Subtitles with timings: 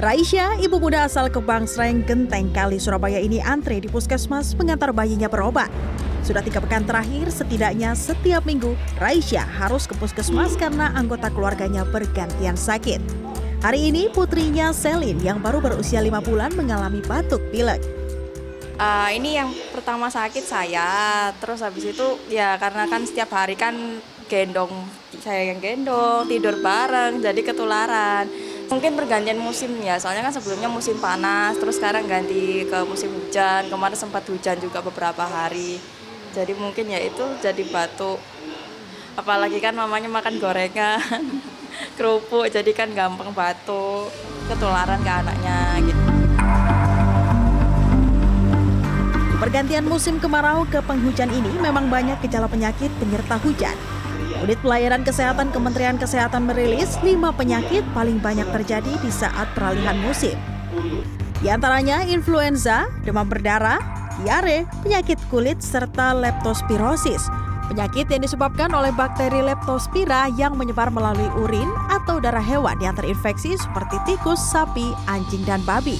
[0.00, 5.28] Raisya, ibu muda asal Kebang Sreng, Genteng Kali, Surabaya ini antre di puskesmas mengantar bayinya
[5.28, 5.68] berobat.
[6.24, 12.56] Sudah tiga pekan terakhir, setidaknya setiap minggu, Raisya harus ke puskesmas karena anggota keluarganya bergantian
[12.56, 12.96] sakit.
[13.60, 17.84] Hari ini putrinya Selin yang baru berusia lima bulan mengalami batuk pilek.
[18.80, 24.00] Uh, ini yang pertama sakit saya, terus habis itu ya karena kan setiap hari kan
[24.32, 24.72] gendong,
[25.20, 30.94] saya yang gendong, tidur bareng, jadi ketularan Mungkin pergantian musim ya, soalnya kan sebelumnya musim
[31.02, 33.66] panas, terus sekarang ganti ke musim hujan.
[33.66, 35.82] Kemarin sempat hujan juga beberapa hari.
[36.30, 38.22] Jadi mungkin ya itu jadi batuk.
[39.18, 41.02] Apalagi kan mamanya makan gorengan,
[41.98, 44.06] kerupuk, jadi kan gampang batuk,
[44.46, 46.02] ketularan ke anaknya gitu.
[49.42, 53.74] Pergantian musim kemarau ke penghujan ini memang banyak gejala penyakit penyerta hujan.
[54.40, 60.36] Unit Pelayanan Kesehatan Kementerian Kesehatan merilis lima penyakit paling banyak terjadi di saat peralihan musim.
[61.40, 63.80] Di antaranya influenza, demam berdarah,
[64.20, 67.24] diare, penyakit kulit, serta leptospirosis.
[67.70, 73.54] Penyakit yang disebabkan oleh bakteri leptospira yang menyebar melalui urin atau darah hewan yang terinfeksi
[73.54, 75.96] seperti tikus, sapi, anjing, dan babi.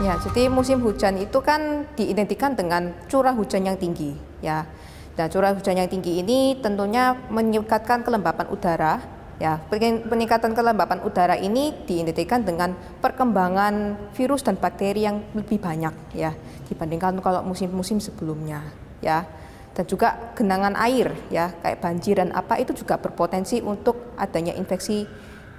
[0.00, 4.64] Ya, jadi musim hujan itu kan diidentikan dengan curah hujan yang tinggi, ya.
[5.12, 8.94] Dan curah hujan yang tinggi ini tentunya meningkatkan kelembapan udara.
[9.40, 9.58] Ya,
[10.06, 16.30] peningkatan kelembapan udara ini diidentikan dengan perkembangan virus dan bakteri yang lebih banyak ya
[16.70, 18.62] dibandingkan kalau musim-musim sebelumnya
[19.02, 19.26] ya.
[19.72, 25.08] Dan juga genangan air ya kayak banjir dan apa itu juga berpotensi untuk adanya infeksi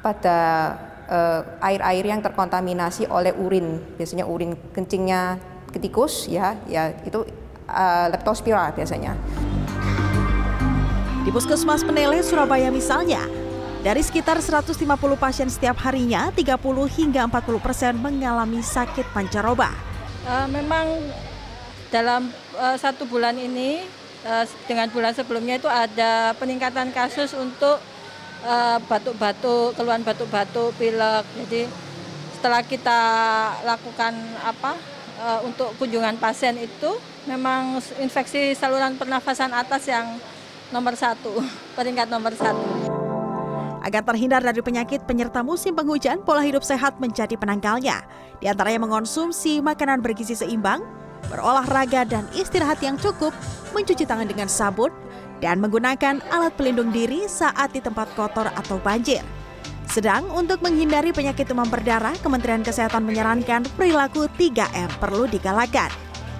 [0.00, 0.74] pada
[1.06, 3.78] eh, air-air uh, yang terkontaminasi oleh urin.
[3.94, 5.38] Biasanya urin kencingnya
[5.70, 7.22] ketikus ya, ya itu
[7.68, 9.12] uh, leptospira biasanya.
[11.28, 13.20] Di Puskesmas Penele, Surabaya misalnya,
[13.84, 14.80] dari sekitar 150
[15.20, 16.56] pasien setiap harinya, 30
[16.88, 19.68] hingga 40 persen mengalami sakit pancaroba.
[20.24, 20.88] Uh, memang
[21.92, 23.84] dalam uh, satu bulan ini,
[24.24, 27.76] uh, dengan bulan sebelumnya itu ada peningkatan kasus untuk
[28.88, 31.28] batuk-batuk, uh, keluhan batuk-batuk, pilek.
[31.44, 31.68] Jadi
[32.40, 33.00] setelah kita
[33.68, 34.16] lakukan
[34.48, 34.80] apa
[35.20, 36.96] uh, untuk kunjungan pasien itu
[37.28, 40.16] memang infeksi saluran pernafasan atas yang
[40.70, 41.40] nomor satu,
[41.76, 42.64] peringkat nomor satu.
[43.78, 48.04] Agar terhindar dari penyakit penyerta musim penghujan, pola hidup sehat menjadi penangkalnya.
[48.42, 50.82] Di antaranya mengonsumsi makanan bergizi seimbang,
[51.30, 53.32] berolahraga dan istirahat yang cukup,
[53.72, 54.92] mencuci tangan dengan sabun,
[55.38, 59.22] dan menggunakan alat pelindung diri saat di tempat kotor atau banjir.
[59.88, 65.88] Sedang untuk menghindari penyakit demam berdarah, Kementerian Kesehatan menyarankan perilaku 3M perlu digalakan,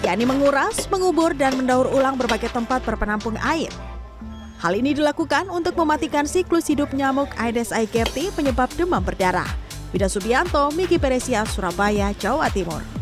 [0.00, 3.68] yakni menguras, mengubur, dan mendaur ulang berbagai tempat berpenampung air.
[4.64, 9.44] Hal ini dilakukan untuk mematikan siklus hidup nyamuk Aedes aegypti penyebab demam berdarah.
[9.92, 12.93] Wida Subianto, Miki Peresia, Surabaya, Jawa Timur.